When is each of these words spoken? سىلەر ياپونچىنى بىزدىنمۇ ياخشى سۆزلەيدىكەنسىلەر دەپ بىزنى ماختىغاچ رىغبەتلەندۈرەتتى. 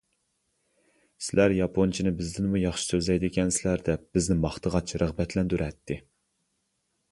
سىلەر 1.25 1.53
ياپونچىنى 1.57 2.13
بىزدىنمۇ 2.21 2.63
ياخشى 2.63 2.89
سۆزلەيدىكەنسىلەر 2.95 3.85
دەپ 3.91 4.09
بىزنى 4.19 4.41
ماختىغاچ 4.49 4.97
رىغبەتلەندۈرەتتى. 5.05 6.03